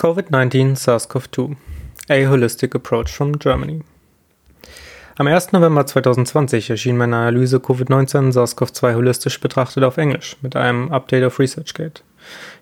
[0.00, 1.56] COVID-19 SARS-CoV-2
[2.08, 3.82] A Holistic Approach from Germany.
[5.18, 5.52] Am 1.
[5.52, 11.38] November 2020 erschien meine Analyse Covid-19 SARS-CoV-2 holistisch betrachtet auf Englisch mit einem Update auf
[11.38, 12.02] ResearchGate.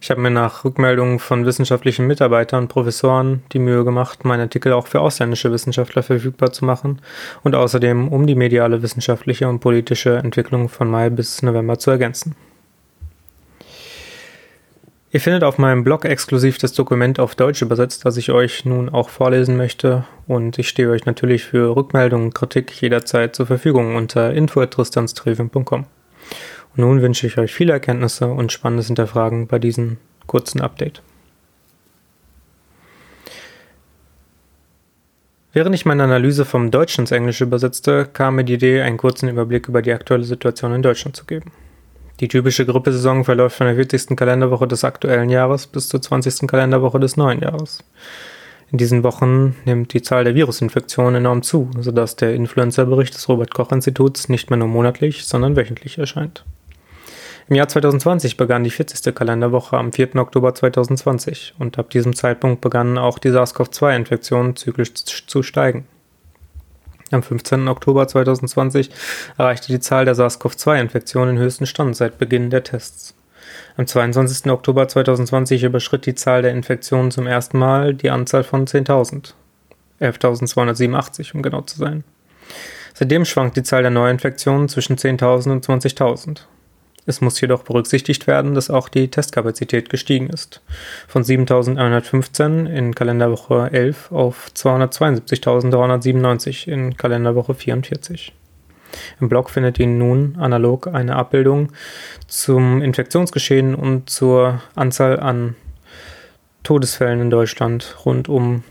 [0.01, 4.73] Ich habe mir nach Rückmeldungen von wissenschaftlichen Mitarbeitern und Professoren die Mühe gemacht, meinen Artikel
[4.73, 7.01] auch für ausländische Wissenschaftler verfügbar zu machen
[7.45, 12.35] und außerdem um die mediale wissenschaftliche und politische Entwicklung von Mai bis November zu ergänzen.
[15.11, 18.91] Ihr findet auf meinem Blog exklusiv das Dokument auf Deutsch übersetzt, das ich euch nun
[18.91, 20.05] auch vorlesen möchte.
[20.27, 25.85] Und ich stehe euch natürlich für Rückmeldungen und Kritik jederzeit zur Verfügung unter info.tristanstreven.com.
[25.85, 25.87] Und
[26.77, 31.01] nun wünsche ich euch viele Erkenntnisse und spannendes Hinterfragen bei diesem kurzen Update.
[35.55, 39.31] Während ich meine Analyse vom Deutschen ins Englische übersetzte, kam mir die Idee, einen kurzen
[39.31, 41.51] Überblick über die aktuelle Situation in Deutschland zu geben.
[42.21, 44.17] Die typische Grippesaison verläuft von der 40.
[44.17, 46.49] Kalenderwoche des aktuellen Jahres bis zur 20.
[46.49, 47.85] Kalenderwoche des neuen Jahres.
[48.73, 54.29] In diesen Wochen nimmt die Zahl der Virusinfektionen enorm zu, sodass der Influenza-Bericht des Robert-Koch-Instituts
[54.29, 56.45] nicht mehr nur monatlich, sondern wöchentlich erscheint.
[57.49, 59.15] Im Jahr 2020 begann die 40.
[59.15, 60.17] Kalenderwoche am 4.
[60.17, 65.87] Oktober 2020 und ab diesem Zeitpunkt begannen auch die SARS-CoV-2-Infektionen zyklisch zu steigen.
[67.11, 67.69] Am 15.
[67.69, 68.91] Oktober 2020
[69.39, 73.15] erreichte die Zahl der SARS-CoV-2-Infektionen den höchsten Stand seit Beginn der Tests.
[73.77, 74.51] Am 22.
[74.51, 79.33] Oktober 2020 überschritt die Zahl der Infektionen zum ersten Mal die Anzahl von 10.000.
[80.01, 82.05] 11.287, um genau zu sein.
[82.95, 86.41] Seitdem schwankt die Zahl der Neuinfektionen zwischen 10.000 und 20.000.
[87.09, 90.61] Es muss jedoch berücksichtigt werden, dass auch die Testkapazität gestiegen ist.
[91.07, 98.35] Von 7.115 in Kalenderwoche 11 auf 272.397 in Kalenderwoche 44.
[99.21, 101.73] Im Blog findet ihr nun analog eine Abbildung
[102.27, 105.57] zum Infektionsgeschehen und zur Anzahl an
[106.63, 108.65] Todesfällen in Deutschland rund um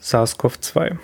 [0.00, 0.96] SARS-CoV-2.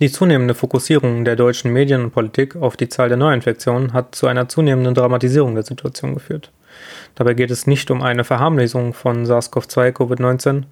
[0.00, 4.28] Die zunehmende Fokussierung der deutschen Medien und Politik auf die Zahl der Neuinfektionen hat zu
[4.28, 6.50] einer zunehmenden Dramatisierung der Situation geführt.
[7.16, 10.62] Dabei geht es nicht um eine Verharmlosung von SARS-CoV-2 Covid-19,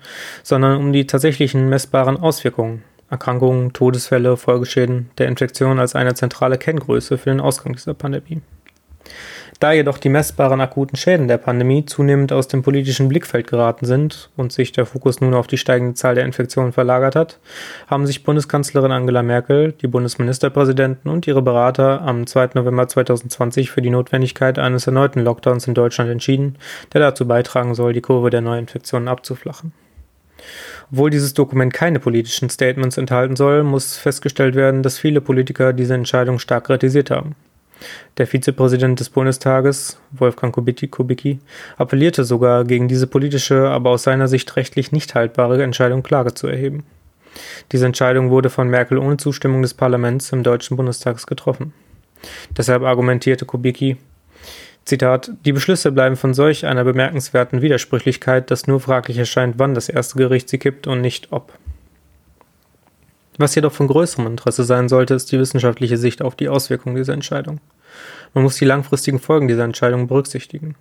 [0.43, 7.19] sondern um die tatsächlichen messbaren Auswirkungen, Erkrankungen, Todesfälle, Folgeschäden der Infektion als eine zentrale Kenngröße
[7.19, 8.41] für den Ausgang dieser Pandemie.
[9.61, 14.31] Da jedoch die messbaren akuten Schäden der Pandemie zunehmend aus dem politischen Blickfeld geraten sind
[14.37, 17.41] und sich der Fokus nun auf die steigende Zahl der Infektionen verlagert hat,
[17.89, 22.51] haben sich Bundeskanzlerin Angela Merkel, die Bundesministerpräsidenten und ihre Berater am 2.
[22.55, 26.57] November 2020 für die Notwendigkeit eines erneuten Lockdowns in Deutschland entschieden,
[26.93, 29.73] der dazu beitragen soll, die Kurve der Neuinfektionen abzuflachen.
[30.93, 35.95] Obwohl dieses Dokument keine politischen Statements enthalten soll, muss festgestellt werden, dass viele Politiker diese
[35.95, 37.35] Entscheidung stark kritisiert haben.
[38.17, 41.39] Der Vizepräsident des Bundestages, Wolfgang Kubicki,
[41.77, 46.49] appellierte sogar gegen diese politische, aber aus seiner Sicht rechtlich nicht haltbare Entscheidung Klage zu
[46.49, 46.85] erheben.
[47.73, 51.73] Diese Entscheidung wurde von Merkel ohne Zustimmung des Parlaments im Deutschen Bundestag getroffen.
[52.57, 53.97] Deshalb argumentierte Kubicki,
[54.85, 59.91] Zitat, die Beschlüsse bleiben von solch einer bemerkenswerten Widersprüchlichkeit, dass nur fraglich erscheint, wann das
[59.91, 61.53] erste Gericht sie kippt und nicht ob.
[63.39, 67.15] Was jedoch von größerem Interesse sein sollte, ist die wissenschaftliche Sicht auf die Auswirkungen dieser
[67.15, 67.61] Entscheidung.
[68.35, 70.75] Man muss die langfristigen Folgen dieser Entscheidung berücksichtigen.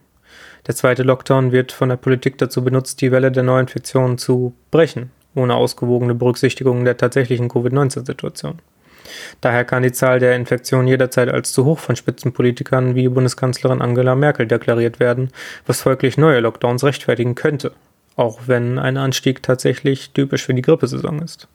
[0.66, 5.12] Der zweite Lockdown wird von der Politik dazu benutzt, die Welle der Neuinfektionen zu brechen,
[5.36, 8.60] ohne ausgewogene Berücksichtigung der tatsächlichen Covid-19-Situation.
[9.40, 14.16] Daher kann die Zahl der Infektionen jederzeit als zu hoch von Spitzenpolitikern wie Bundeskanzlerin Angela
[14.16, 15.30] Merkel deklariert werden,
[15.68, 17.72] was folglich neue Lockdowns rechtfertigen könnte,
[18.16, 21.48] auch wenn ein Anstieg tatsächlich typisch für die Grippesaison ist.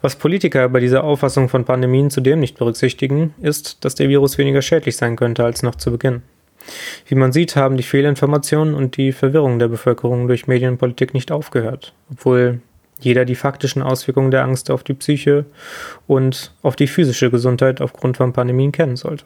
[0.00, 4.62] Was Politiker bei dieser Auffassung von Pandemien zudem nicht berücksichtigen, ist, dass der Virus weniger
[4.62, 6.22] schädlich sein könnte als noch zu Beginn.
[7.06, 11.92] Wie man sieht, haben die Fehlinformationen und die Verwirrung der Bevölkerung durch Medienpolitik nicht aufgehört,
[12.10, 12.60] obwohl
[13.00, 15.44] jeder die faktischen Auswirkungen der Angst auf die Psyche
[16.06, 19.24] und auf die physische Gesundheit aufgrund von Pandemien kennen sollte.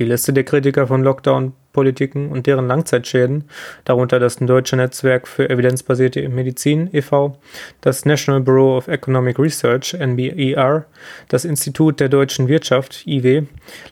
[0.00, 3.44] Die Liste der Kritiker von Lockdown-Politiken und deren Langzeitschäden,
[3.84, 7.36] darunter das Deutsche Netzwerk für evidenzbasierte Medizin e.V.,
[7.82, 10.86] das National Bureau of Economic Research NBER,
[11.28, 13.42] das Institut der deutschen Wirtschaft IW,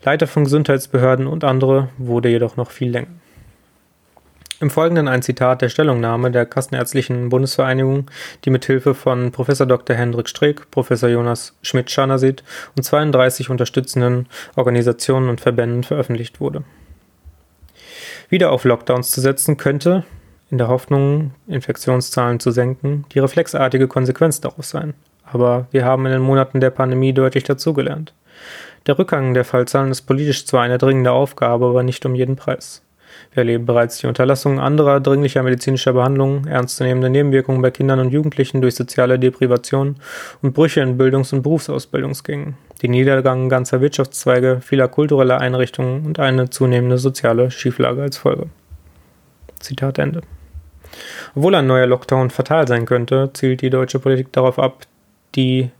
[0.03, 3.18] Leiter von Gesundheitsbehörden und andere, wurde jedoch noch viel länger.
[4.61, 8.11] Im Folgenden ein Zitat der Stellungnahme der Kassenärztlichen Bundesvereinigung,
[8.45, 9.47] die mit Hilfe von Prof.
[9.47, 9.95] Dr.
[9.95, 10.91] Hendrik Streeck, Prof.
[10.91, 12.43] Jonas Schmidt-Schanasit
[12.77, 14.27] und 32 unterstützenden
[14.57, 16.65] Organisationen und Verbänden veröffentlicht wurde.
[18.31, 20.05] Wieder auf Lockdowns zu setzen könnte,
[20.51, 24.95] in der Hoffnung, Infektionszahlen zu senken, die reflexartige Konsequenz daraus sein.
[25.23, 28.13] Aber wir haben in den Monaten der Pandemie deutlich dazugelernt.
[28.89, 32.83] Der Rückgang der Fallzahlen ist politisch zwar eine dringende Aufgabe, aber nicht um jeden Preis.
[33.39, 38.75] Erleben bereits die Unterlassung anderer dringlicher medizinischer Behandlungen, ernstzunehmende Nebenwirkungen bei Kindern und Jugendlichen durch
[38.75, 39.97] soziale Deprivation
[40.43, 46.51] und Brüche in Bildungs- und Berufsausbildungsgängen, den Niedergang ganzer Wirtschaftszweige, vieler kultureller Einrichtungen und eine
[46.51, 48.47] zunehmende soziale Schieflage als Folge.
[49.61, 50.23] Zitat Ende.
[51.35, 54.87] Obwohl ein neuer Lockdown fatal sein könnte, zielt die deutsche Politik darauf ab,
[55.35, 55.71] die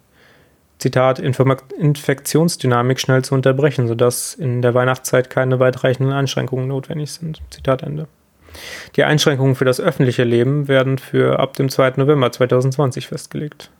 [0.79, 7.41] Zitat, Infektionsdynamik schnell zu unterbrechen, sodass in der Weihnachtszeit keine weitreichenden Einschränkungen notwendig sind.
[7.51, 8.07] Zitat Ende.
[8.97, 11.95] Die Einschränkungen für das öffentliche Leben werden für ab dem 2.
[11.97, 13.71] November 2020 festgelegt.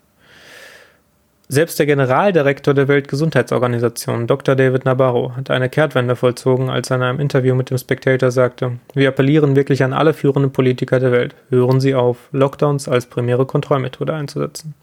[1.51, 4.55] Selbst der Generaldirektor der Weltgesundheitsorganisation, Dr.
[4.55, 8.73] David Nabarro, hat eine Kehrtwende vollzogen, als er in einem Interview mit dem Spectator sagte,
[8.93, 13.47] wir appellieren wirklich an alle führenden Politiker der Welt, hören Sie auf, Lockdowns als primäre
[13.47, 14.75] Kontrollmethode einzusetzen.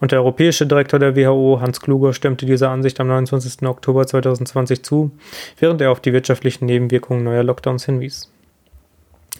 [0.00, 3.62] Und der europäische Direktor der WHO, Hans Kluge, stimmte dieser Ansicht am 29.
[3.62, 5.10] Oktober 2020 zu,
[5.58, 8.30] während er auf die wirtschaftlichen Nebenwirkungen neuer Lockdowns hinwies.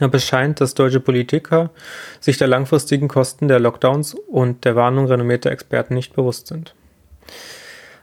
[0.01, 1.71] Aber es scheint, dass deutsche Politiker
[2.21, 6.75] sich der langfristigen Kosten der Lockdowns und der Warnung renommierter Experten nicht bewusst sind.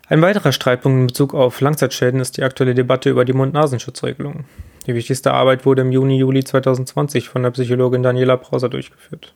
[0.10, 4.46] Ein weiterer Streitpunkt in Bezug auf Langzeitschäden ist die aktuelle Debatte über die Mund-Nasenschutzregelung.
[4.86, 9.34] Die wichtigste Arbeit wurde im Juni-Juli 2020 von der Psychologin Daniela Brauser durchgeführt.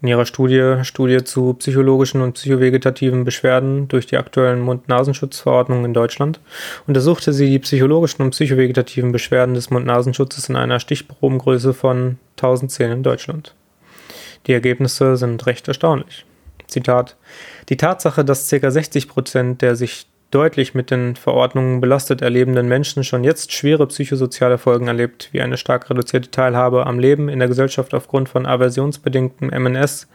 [0.00, 6.38] In ihrer Studie Studie zu psychologischen und psychovegetativen Beschwerden durch die aktuellen Mund-Nasenschutzverordnungen in Deutschland
[6.86, 13.02] untersuchte sie die psychologischen und psychovegetativen Beschwerden des Mund-Nasenschutzes in einer Stichprobengröße von 1010 in
[13.02, 13.54] Deutschland.
[14.46, 16.24] Die Ergebnisse sind recht erstaunlich.
[16.68, 17.16] Zitat:
[17.68, 18.70] Die Tatsache, dass ca.
[18.70, 24.58] 60 Prozent der sich deutlich mit den Verordnungen belastet erlebenden Menschen schon jetzt schwere psychosoziale
[24.58, 29.48] Folgen erlebt, wie eine stark reduzierte Teilhabe am Leben in der Gesellschaft aufgrund von aversionsbedingtem
[29.48, 30.06] MNS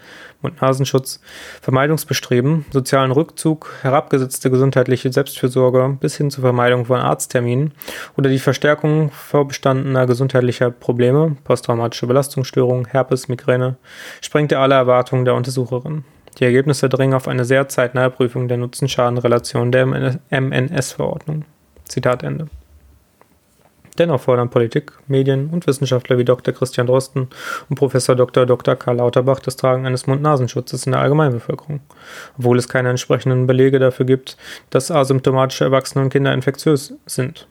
[0.43, 1.19] und Nasenschutz,
[1.61, 7.71] Vermeidungsbestreben, sozialen Rückzug, herabgesetzte gesundheitliche Selbstfürsorge bis hin zur Vermeidung von Arztterminen
[8.15, 13.77] oder die Verstärkung vorbestandener gesundheitlicher Probleme, posttraumatische Belastungsstörung, Herpes, Migräne,
[14.21, 16.03] sprengte alle Erwartungen der Untersucherin.
[16.39, 19.85] Die Ergebnisse dringen auf eine sehr zeitnahe Prüfung der Nutzen-Schaden-Relation der
[20.29, 21.45] MNS-Verordnung.
[21.85, 22.47] Zitat Ende.
[23.99, 26.53] Dennoch fordern Politik, Medien und Wissenschaftler wie Dr.
[26.53, 27.27] Christian Drosten
[27.69, 28.47] und Professor Dr.
[28.47, 28.75] Dr.
[28.75, 31.79] Karl Lauterbach das Tragen eines Mund-Nasenschutzes in der Allgemeinbevölkerung,
[32.37, 34.35] obwohl es keine entsprechenden Belege dafür gibt,
[34.71, 37.47] dass asymptomatische Erwachsene und Kinder infektiös sind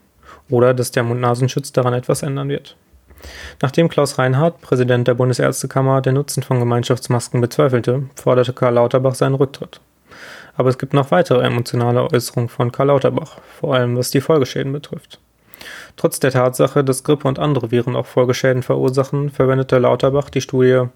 [0.51, 2.77] oder dass der Mund-Nasenschutz daran etwas ändern wird.
[3.61, 9.35] Nachdem Klaus Reinhardt, Präsident der Bundesärztekammer, den Nutzen von Gemeinschaftsmasken bezweifelte, forderte Karl Lauterbach seinen
[9.35, 9.81] Rücktritt.
[10.55, 14.73] Aber es gibt noch weitere emotionale Äußerungen von Karl Lauterbach, vor allem was die Folgeschäden
[14.73, 15.19] betrifft.
[15.97, 20.87] Trotz der Tatsache, dass Grippe und andere Viren auch Folgeschäden verursachen, verwendete Lauterbach die Studie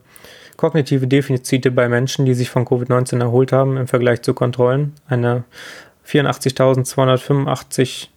[0.56, 5.44] Kognitive Defizite bei Menschen, die sich von Covid-19 erholt haben, im Vergleich zu Kontrollen, eine
[6.06, 8.08] 84.285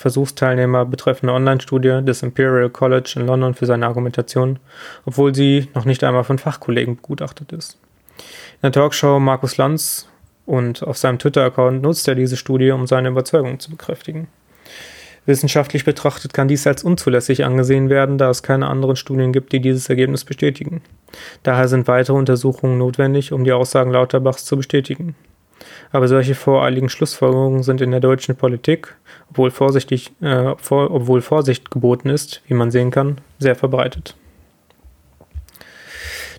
[0.00, 4.58] Versuchsteilnehmer betreffende Online-Studie des Imperial College in London für seine Argumentation,
[5.04, 7.78] obwohl sie noch nicht einmal von Fachkollegen begutachtet ist.
[8.16, 10.08] In der Talkshow Markus Lanz
[10.46, 14.28] und auf seinem Twitter-Account nutzt er diese Studie, um seine Überzeugung zu bekräftigen.
[15.26, 19.60] Wissenschaftlich betrachtet kann dies als unzulässig angesehen werden, da es keine anderen Studien gibt, die
[19.60, 20.80] dieses Ergebnis bestätigen.
[21.42, 25.14] Daher sind weitere Untersuchungen notwendig, um die Aussagen Lauterbachs zu bestätigen.
[25.92, 28.96] Aber solche voreiligen Schlussfolgerungen sind in der deutschen Politik,
[29.30, 34.14] obwohl, vorsichtig, äh, vor, obwohl Vorsicht geboten ist, wie man sehen kann, sehr verbreitet.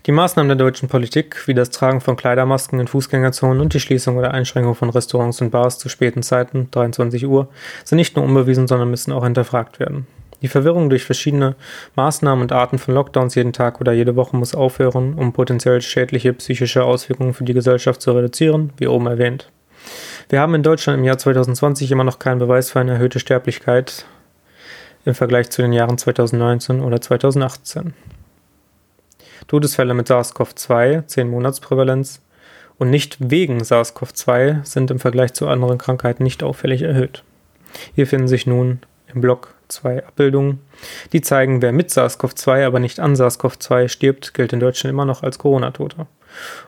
[0.06, 4.16] Die Maßnahmen der deutschen Politik, wie das Tragen von Kleidermasken in Fußgängerzonen und die Schließung
[4.16, 7.48] oder Einschränkung von Restaurants und Bars zu späten Zeiten, 23 Uhr,
[7.84, 10.08] sind nicht nur unbewiesen, sondern müssen auch hinterfragt werden.
[10.42, 11.54] Die Verwirrung durch verschiedene
[11.94, 16.32] Maßnahmen und Arten von Lockdowns jeden Tag oder jede Woche muss aufhören, um potenziell schädliche
[16.34, 19.50] psychische Auswirkungen für die Gesellschaft zu reduzieren, wie oben erwähnt.
[20.28, 24.04] Wir haben in Deutschland im Jahr 2020 immer noch keinen Beweis für eine erhöhte Sterblichkeit
[25.04, 27.94] im Vergleich zu den Jahren 2019 oder 2018.
[29.48, 32.20] Todesfälle mit SARS-CoV-2, 10 Monatsprävalenz
[32.78, 37.24] und nicht wegen SARS-CoV-2 sind im Vergleich zu anderen Krankheiten nicht auffällig erhöht.
[37.94, 38.80] Hier finden sich nun
[39.12, 40.60] im Blog SARS-CoV-2-Abbildungen.
[41.12, 45.22] Die zeigen, wer mit SARS-CoV-2, aber nicht an SARS-CoV-2 stirbt, gilt in Deutschland immer noch
[45.22, 46.06] als Corona-Toter.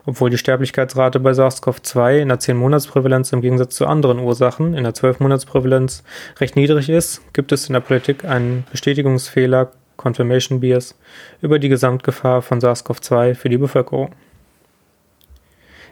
[0.05, 4.93] Obwohl die Sterblichkeitsrate bei SARS-CoV-2 in der 10-Monats-Prävalenz im Gegensatz zu anderen Ursachen in der
[4.93, 6.03] 12-Monats-Prävalenz
[6.39, 10.95] recht niedrig ist, gibt es in der Politik einen Bestätigungsfehler, Confirmation Bias,
[11.41, 14.11] über die Gesamtgefahr von SARS-CoV-2 für die Bevölkerung.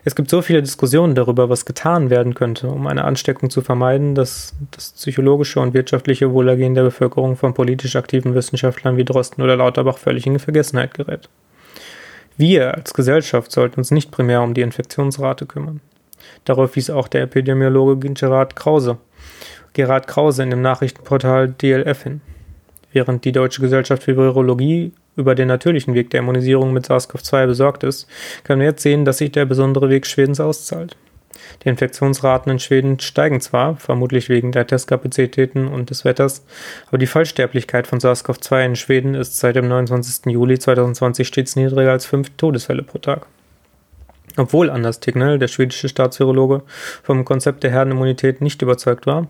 [0.05, 4.15] Es gibt so viele Diskussionen darüber, was getan werden könnte, um eine Ansteckung zu vermeiden,
[4.15, 9.55] dass das psychologische und wirtschaftliche Wohlergehen der Bevölkerung von politisch aktiven Wissenschaftlern wie Drosten oder
[9.55, 11.29] Lauterbach völlig in Vergessenheit gerät.
[12.35, 15.79] Wir als Gesellschaft sollten uns nicht primär um die Infektionsrate kümmern.
[16.43, 18.97] Darauf wies auch der Epidemiologe Gerard Krause,
[19.73, 22.21] Gerard Krause in dem Nachrichtenportal DLF hin.
[22.91, 27.83] Während die Deutsche Gesellschaft für Virologie über den natürlichen Weg der Immunisierung mit SARS-CoV-2 besorgt
[27.83, 28.07] ist,
[28.43, 30.95] können wir jetzt sehen, dass sich der besondere Weg Schwedens auszahlt.
[31.63, 36.45] Die Infektionsraten in Schweden steigen zwar, vermutlich wegen der Testkapazitäten und des Wetters,
[36.87, 40.31] aber die Fallsterblichkeit von SARS-CoV-2 in Schweden ist seit dem 29.
[40.31, 43.27] Juli 2020 stets niedriger als fünf Todesfälle pro Tag.
[44.35, 46.63] Obwohl Anders Tegnell, der schwedische Staatsvirologe,
[47.03, 49.27] vom Konzept der Herdenimmunität nicht überzeugt war,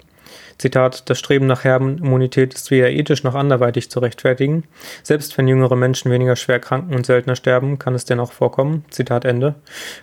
[0.58, 4.64] Zitat, das Streben nach Herdenimmunität ist weder ethisch noch anderweitig zu rechtfertigen.
[5.04, 9.26] Selbst wenn jüngere Menschen weniger schwer kranken und seltener sterben, kann es dennoch vorkommen, Zitat
[9.26, 9.56] Ende,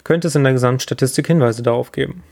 [0.04, 2.22] könnte es in der Gesamtstatistik Hinweise darauf geben.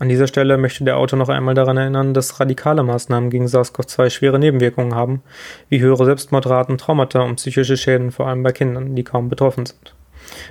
[0.00, 4.08] An dieser Stelle möchte der Autor noch einmal daran erinnern, dass radikale Maßnahmen gegen SARS-CoV-2
[4.08, 5.22] schwere Nebenwirkungen haben,
[5.68, 9.94] wie höhere Selbstmordraten, Traumata und psychische Schäden, vor allem bei Kindern, die kaum betroffen sind.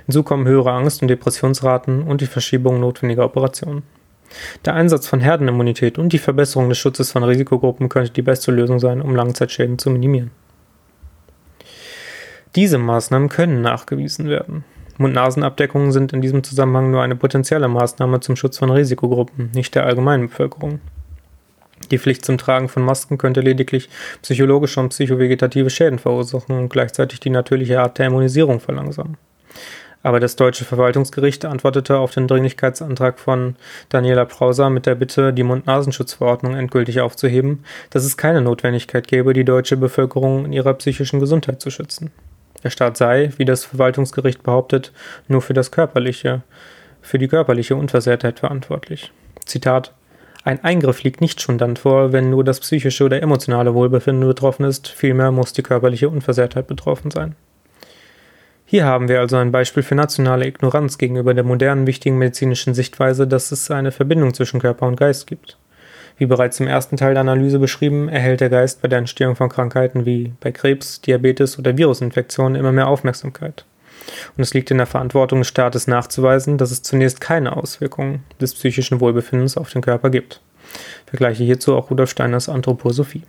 [0.06, 3.82] Hinzu kommen höhere Angst- und Depressionsraten und die Verschiebung notwendiger Operationen.
[4.64, 8.78] Der Einsatz von Herdenimmunität und die Verbesserung des Schutzes von Risikogruppen könnte die beste Lösung
[8.78, 10.30] sein, um Langzeitschäden zu minimieren.
[12.56, 14.64] Diese Maßnahmen können nachgewiesen werden.
[14.98, 19.86] Mund-Nasen-Abdeckungen sind in diesem Zusammenhang nur eine potenzielle Maßnahme zum Schutz von Risikogruppen, nicht der
[19.86, 20.80] allgemeinen Bevölkerung.
[21.90, 23.88] Die Pflicht zum Tragen von Masken könnte lediglich
[24.22, 29.16] psychologische und psychovegetative Schäden verursachen und gleichzeitig die natürliche Art der Immunisierung verlangsamen.
[30.02, 33.56] Aber das deutsche Verwaltungsgericht antwortete auf den Dringlichkeitsantrag von
[33.90, 39.44] Daniela Prauser mit der Bitte, die Mund-Nasenschutzverordnung endgültig aufzuheben, dass es keine Notwendigkeit gäbe, die
[39.44, 42.10] deutsche Bevölkerung in ihrer psychischen Gesundheit zu schützen.
[42.64, 44.92] Der Staat sei, wie das Verwaltungsgericht behauptet,
[45.28, 46.42] nur für das körperliche,
[47.02, 49.12] für die körperliche Unversehrtheit verantwortlich.
[49.44, 49.92] Zitat
[50.42, 54.64] ein Eingriff liegt nicht schon dann vor, wenn nur das psychische oder emotionale Wohlbefinden betroffen
[54.64, 57.36] ist, vielmehr muss die körperliche Unversehrtheit betroffen sein.
[58.70, 63.26] Hier haben wir also ein Beispiel für nationale Ignoranz gegenüber der modernen wichtigen medizinischen Sichtweise,
[63.26, 65.58] dass es eine Verbindung zwischen Körper und Geist gibt.
[66.18, 69.48] Wie bereits im ersten Teil der Analyse beschrieben, erhält der Geist bei der Entstehung von
[69.48, 73.64] Krankheiten wie bei Krebs, Diabetes oder Virusinfektionen immer mehr Aufmerksamkeit.
[74.36, 78.54] Und es liegt in der Verantwortung des Staates nachzuweisen, dass es zunächst keine Auswirkungen des
[78.54, 80.42] psychischen Wohlbefindens auf den Körper gibt.
[81.06, 83.24] Vergleiche hierzu auch Rudolf Steiners Anthroposophie.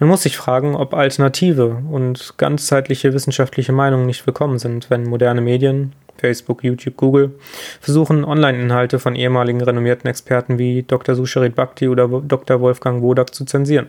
[0.00, 5.40] Man muss sich fragen, ob alternative und ganzzeitliche wissenschaftliche Meinungen nicht willkommen sind, wenn moderne
[5.40, 7.38] Medien, Facebook, YouTube, Google,
[7.80, 11.14] versuchen, Online-Inhalte von ehemaligen renommierten Experten wie Dr.
[11.14, 12.60] Susharit Bhakti oder Dr.
[12.60, 13.88] Wolfgang Wodak zu zensieren.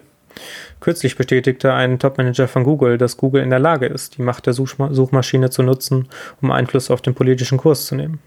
[0.80, 4.54] Kürzlich bestätigte ein Topmanager von Google, dass Google in der Lage ist, die Macht der
[4.54, 6.10] Suchmaschine zu nutzen,
[6.40, 8.20] um Einfluss auf den politischen Kurs zu nehmen.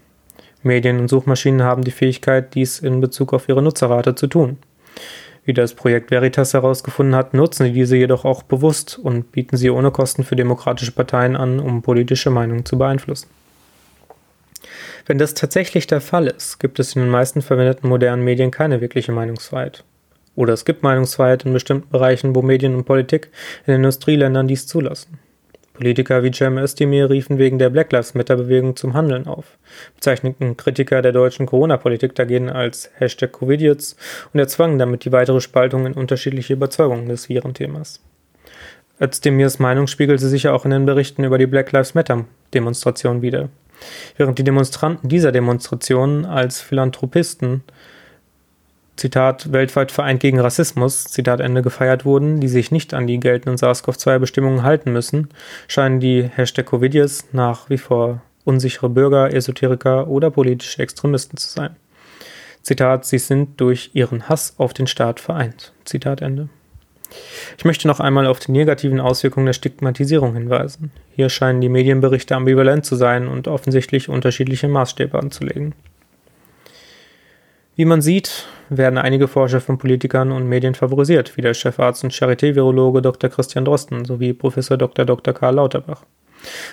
[0.63, 4.57] Medien und Suchmaschinen haben die Fähigkeit, dies in Bezug auf ihre Nutzerrate zu tun.
[5.49, 9.71] Wie das Projekt Veritas herausgefunden hat, nutzen sie diese jedoch auch bewusst und bieten sie
[9.71, 13.31] ohne Kosten für demokratische Parteien an, um politische Meinungen zu beeinflussen.
[15.07, 18.79] Wenn das tatsächlich der Fall ist, gibt es in den meisten verwendeten modernen Medien keine
[18.79, 19.83] wirkliche Meinungsfreiheit.
[20.35, 23.31] Oder es gibt Meinungsfreiheit in bestimmten Bereichen, wo Medien und Politik
[23.65, 25.17] in Industrieländern dies zulassen.
[25.79, 29.57] Politiker wie Cem Özdemir riefen wegen der Black Lives Matter Bewegung zum Handeln auf,
[29.95, 33.95] bezeichneten Kritiker der deutschen Corona-Politik dagegen als Hashtag Covidiots
[34.33, 38.01] und erzwangen damit die weitere Spaltung in unterschiedliche Überzeugungen des Virenthemas.
[38.99, 43.21] Özdemirs Meinung spiegelte sich ja auch in den Berichten über die Black Lives Matter Demonstration
[43.21, 43.47] wider.
[44.17, 47.63] Während die Demonstranten dieser Demonstrationen als Philanthropisten
[48.99, 53.57] Zitat, weltweit vereint gegen Rassismus, Zitat Ende, gefeiert wurden, die sich nicht an die geltenden
[53.57, 55.29] SARS-CoV-2-Bestimmungen halten müssen,
[55.69, 61.77] scheinen die Hashtag Covidius nach wie vor unsichere Bürger, Esoteriker oder politische Extremisten zu sein.
[62.61, 65.71] Zitat, sie sind durch ihren Hass auf den Staat vereint.
[65.85, 66.49] Zitat Ende.
[67.57, 70.91] Ich möchte noch einmal auf die negativen Auswirkungen der Stigmatisierung hinweisen.
[71.15, 75.73] Hier scheinen die Medienberichte ambivalent zu sein und offensichtlich unterschiedliche Maßstäbe anzulegen.
[77.77, 82.13] Wie man sieht, werden einige Forscher von Politikern und Medien favorisiert, wie der Chefarzt und
[82.13, 83.29] Charité-Virologe Dr.
[83.29, 85.05] Christian Drosten sowie Professor Dr.
[85.05, 85.33] Dr.
[85.33, 86.03] Karl Lauterbach.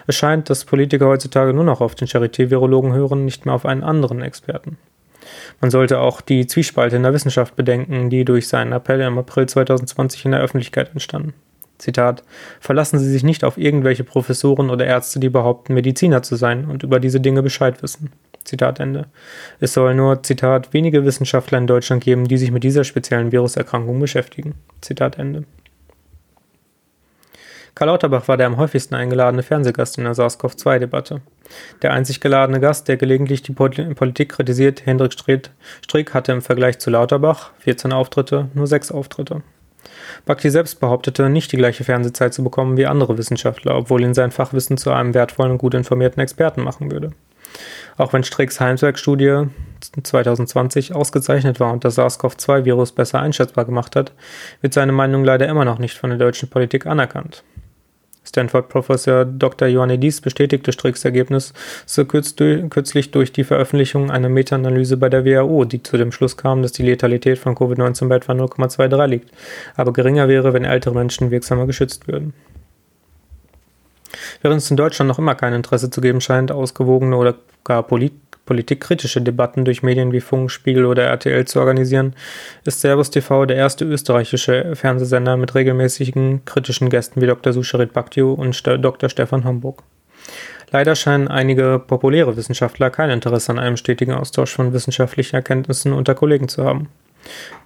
[0.07, 3.83] Es scheint, dass Politiker heutzutage nur noch auf den Charité-Virologen hören, nicht mehr auf einen
[3.83, 4.79] anderen Experten.
[5.61, 9.47] Man sollte auch die Zwiespalte in der Wissenschaft bedenken, die durch seinen Appell im April
[9.47, 11.35] 2020 in der Öffentlichkeit entstanden.
[11.79, 12.23] Zitat,
[12.61, 16.83] verlassen Sie sich nicht auf irgendwelche Professoren oder Ärzte, die behaupten, Mediziner zu sein und
[16.83, 18.13] über diese Dinge Bescheid wissen.
[18.47, 19.07] Zitat Ende.
[19.61, 24.01] Es soll nur, Zitat, wenige Wissenschaftler in Deutschland geben, die sich mit dieser speziellen Viruserkrankung
[24.01, 24.55] beschäftigen.
[24.81, 25.45] Zitat Ende.
[27.75, 31.21] Karl Lauterbach war der am häufigsten eingeladene Fernsehgast in der SARS-CoV-2-Debatte.
[31.83, 36.89] Der einzig geladene Gast, der gelegentlich die Politik kritisiert, Hendrik Strick, hatte im Vergleich zu
[36.89, 39.43] Lauterbach 14 Auftritte, nur 6 Auftritte.
[40.25, 44.31] Bakti selbst behauptete, nicht die gleiche Fernsehzeit zu bekommen wie andere Wissenschaftler, obwohl ihn sein
[44.31, 47.11] Fachwissen zu einem wertvollen und gut informierten Experten machen würde.
[47.97, 49.49] Auch wenn Stricks Heimwerkstudie
[50.03, 54.13] 2020 ausgezeichnet war und das SARS-CoV-2-Virus besser einschätzbar gemacht hat,
[54.61, 57.45] wird seine Meinung leider immer noch nicht von der deutschen Politik anerkannt.
[58.29, 59.69] Stanford-Professor Dr.
[59.69, 61.55] Ioannidis bestätigte Stricks Ergebnis
[61.87, 66.61] so kürzlich durch die Veröffentlichung einer Meta-Analyse bei der WHO, die zu dem Schluss kam,
[66.61, 69.31] dass die Letalität von Covid-19 bei etwa 0,23 liegt,
[69.77, 72.35] aber geringer wäre, wenn ältere Menschen wirksamer geschützt würden.
[74.43, 78.13] Während es in Deutschland noch immer kein Interesse zu geben scheint, ausgewogene oder gar polit
[78.47, 82.15] politikkritische Debatten durch Medien wie Funk, Spiegel oder RTL zu organisieren,
[82.65, 87.53] ist Servus TV der erste österreichische Fernsehsender mit regelmäßigen kritischen Gästen wie Dr.
[87.53, 89.09] Susharit Bhaktiu und Dr.
[89.09, 89.83] Stefan Homburg.
[90.71, 96.15] Leider scheinen einige populäre Wissenschaftler kein Interesse an einem stetigen Austausch von wissenschaftlichen Erkenntnissen unter
[96.15, 96.89] Kollegen zu haben.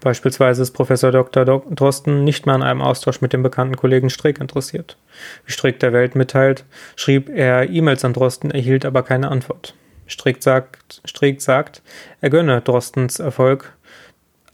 [0.00, 1.44] Beispielsweise ist Professor Dr.
[1.44, 4.96] Drosten nicht mehr an einem Austausch mit dem bekannten Kollegen Streeck interessiert.
[5.44, 6.64] Wie Streeck der Welt mitteilt,
[6.96, 9.74] schrieb er E-Mails an Drosten, erhielt aber keine Antwort.
[10.06, 11.82] Streeck sagt, Streeck sagt,
[12.20, 13.72] er gönne Drostens Erfolg,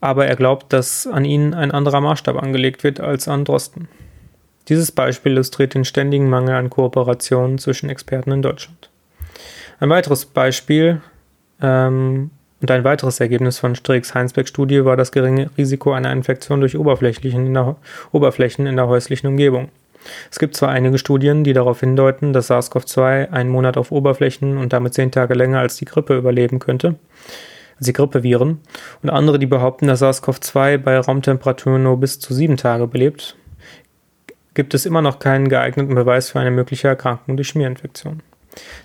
[0.01, 3.89] aber er glaubt, dass an ihn ein anderer Maßstab angelegt wird als an Drosten.
[4.69, 8.91] Dieses Beispiel illustriert den ständigen Mangel an Kooperation zwischen Experten in Deutschland.
[9.79, 11.01] Ein weiteres Beispiel
[11.61, 16.77] ähm, und ein weiteres Ergebnis von Streecks Heinsberg-Studie war das geringe Risiko einer Infektion durch
[16.77, 17.77] Oberflächen in, der,
[18.13, 19.69] Oberflächen in der häuslichen Umgebung.
[20.31, 24.73] Es gibt zwar einige Studien, die darauf hindeuten, dass SARS-CoV-2 einen Monat auf Oberflächen und
[24.73, 26.95] damit zehn Tage länger als die Grippe überleben könnte,
[27.77, 28.61] als die Grippeviren,
[29.03, 33.37] und andere, die behaupten, dass SARS-CoV-2 bei Raumtemperaturen nur bis zu sieben Tage überlebt,
[34.55, 38.23] gibt es immer noch keinen geeigneten Beweis für eine mögliche Erkrankung durch Schmierinfektion.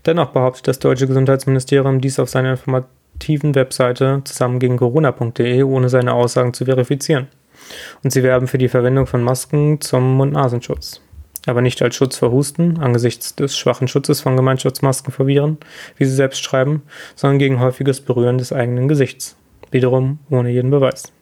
[0.06, 5.90] Dennoch behauptet das deutsche Gesundheitsministerium dies auf seiner Information aktiven Webseite zusammen gegen corona.de, ohne
[5.90, 7.28] seine Aussagen zu verifizieren.
[8.04, 11.02] Und sie werben für die Verwendung von Masken zum Mund-Nasenschutz.
[11.46, 15.58] Aber nicht als Schutz vor Husten, angesichts des schwachen Schutzes von Gemeinschaftsmasken vor Viren,
[15.98, 16.82] wie sie selbst schreiben,
[17.16, 19.38] sondern gegen häufiges Berühren des eigenen Gesichts.
[19.70, 21.14] Wiederum ohne jeden Beweis.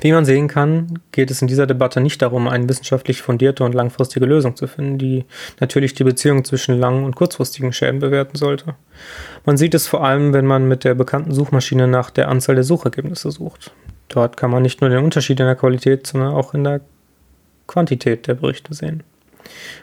[0.00, 3.74] Wie man sehen kann, geht es in dieser Debatte nicht darum, eine wissenschaftlich fundierte und
[3.74, 5.26] langfristige Lösung zu finden, die
[5.60, 8.74] natürlich die Beziehung zwischen langen und kurzfristigen Schäden bewerten sollte.
[9.44, 12.64] Man sieht es vor allem, wenn man mit der bekannten Suchmaschine nach der Anzahl der
[12.64, 13.72] Suchergebnisse sucht.
[14.08, 16.80] Dort kann man nicht nur den Unterschied in der Qualität, sondern auch in der
[17.66, 19.02] Quantität der Berichte sehen.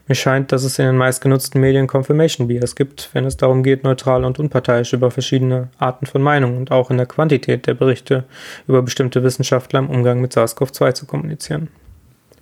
[0.08, 3.84] Mir scheint, dass es in den meistgenutzten Medien Confirmation Bias gibt, wenn es darum geht,
[3.84, 8.24] neutral und unparteiisch über verschiedene Arten von Meinungen und auch in der Quantität der Berichte
[8.68, 11.70] über bestimmte Wissenschaftler im Umgang mit SARS-CoV-2 zu kommunizieren.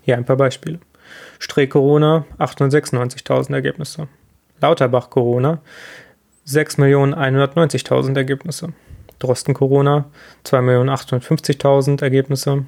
[0.02, 0.80] Hier ein paar Beispiele.
[1.40, 4.08] Streeck Corona 896.000 Ergebnisse.
[4.62, 5.62] Lauterbach Corona
[6.48, 8.74] 6.190.000 Ergebnisse.
[9.20, 10.06] Drosten Corona
[10.46, 12.66] 2.850.000 Ergebnisse.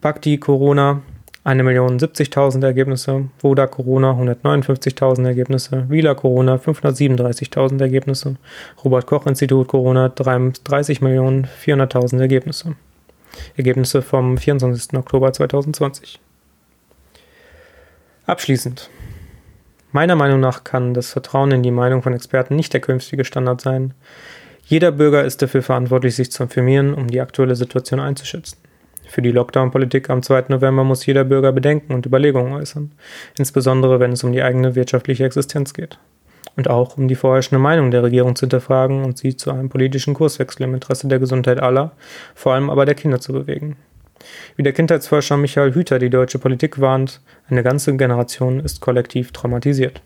[0.00, 1.02] Bhakti Corona
[1.44, 8.36] 1.070.000 Ergebnisse, Voda Corona 159.000 Ergebnisse, Wieler Corona 537.000 Ergebnisse,
[8.84, 12.76] Robert Koch Institut Corona 30.400.000 Ergebnisse.
[13.56, 14.98] Ergebnisse vom 24.
[14.98, 16.20] Oktober 2020.
[18.26, 18.90] Abschließend.
[19.92, 23.60] Meiner Meinung nach kann das Vertrauen in die Meinung von Experten nicht der künftige Standard
[23.60, 23.94] sein.
[24.64, 28.58] Jeder Bürger ist dafür verantwortlich, sich zu informieren, um die aktuelle Situation einzuschätzen.
[29.10, 30.44] Für die Lockdown-Politik am 2.
[30.50, 32.92] November muss jeder Bürger Bedenken und Überlegungen äußern,
[33.36, 35.98] insbesondere wenn es um die eigene wirtschaftliche Existenz geht.
[36.54, 40.14] Und auch um die vorherrschende Meinung der Regierung zu hinterfragen und sie zu einem politischen
[40.14, 41.90] Kurswechsel im Interesse der Gesundheit aller,
[42.36, 43.76] vor allem aber der Kinder zu bewegen.
[44.54, 50.02] Wie der Kindheitsforscher Michael Hüter die deutsche Politik warnt, eine ganze Generation ist kollektiv traumatisiert.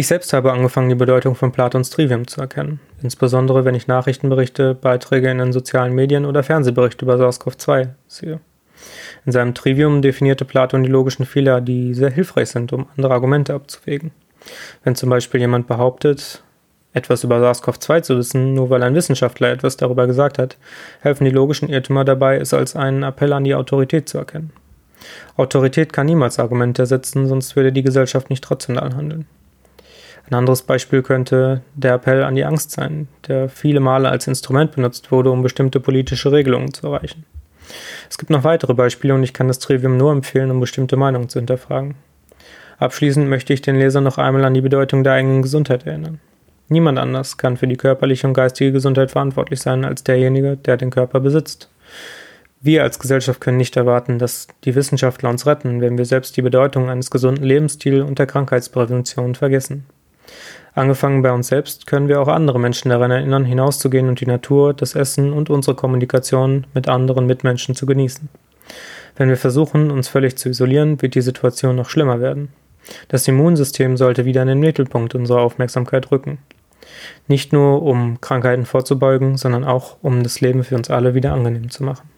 [0.00, 4.74] Ich selbst habe angefangen, die Bedeutung von Platons Trivium zu erkennen, insbesondere wenn ich Nachrichtenberichte,
[4.74, 8.38] Beiträge in den sozialen Medien oder Fernsehberichte über SARS-CoV-2 sehe.
[9.26, 13.54] In seinem Trivium definierte Platon die logischen Fehler, die sehr hilfreich sind, um andere Argumente
[13.54, 14.12] abzuwägen.
[14.84, 16.44] Wenn zum Beispiel jemand behauptet,
[16.92, 20.58] etwas über SARS-CoV-2 zu wissen, nur weil ein Wissenschaftler etwas darüber gesagt hat,
[21.00, 24.52] helfen die logischen Irrtümer dabei, es als einen Appell an die Autorität zu erkennen.
[25.36, 29.26] Autorität kann niemals Argumente ersetzen, sonst würde die Gesellschaft nicht rational handeln.
[30.30, 34.72] Ein anderes Beispiel könnte der Appell an die Angst sein, der viele Male als Instrument
[34.72, 37.24] benutzt wurde, um bestimmte politische Regelungen zu erreichen.
[38.10, 41.28] Es gibt noch weitere Beispiele und ich kann das Trivium nur empfehlen, um bestimmte Meinungen
[41.28, 41.94] zu hinterfragen.
[42.78, 46.20] Abschließend möchte ich den Leser noch einmal an die Bedeutung der eigenen Gesundheit erinnern.
[46.68, 50.90] Niemand anders kann für die körperliche und geistige Gesundheit verantwortlich sein als derjenige, der den
[50.90, 51.70] Körper besitzt.
[52.60, 56.42] Wir als Gesellschaft können nicht erwarten, dass die Wissenschaftler uns retten, wenn wir selbst die
[56.42, 59.86] Bedeutung eines gesunden Lebensstils und der Krankheitsprävention vergessen.
[60.74, 64.74] Angefangen bei uns selbst können wir auch andere Menschen daran erinnern, hinauszugehen und die Natur,
[64.74, 68.28] das Essen und unsere Kommunikation mit anderen Mitmenschen zu genießen.
[69.16, 72.50] Wenn wir versuchen, uns völlig zu isolieren, wird die Situation noch schlimmer werden.
[73.08, 76.38] Das Immunsystem sollte wieder in den Mittelpunkt unserer Aufmerksamkeit rücken.
[77.26, 81.70] Nicht nur, um Krankheiten vorzubeugen, sondern auch, um das Leben für uns alle wieder angenehm
[81.70, 82.08] zu machen.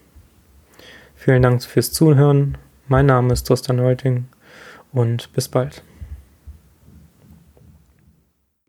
[1.16, 2.56] Vielen Dank fürs Zuhören.
[2.88, 4.26] Mein Name ist Tristan Reuting
[4.92, 5.82] und bis bald.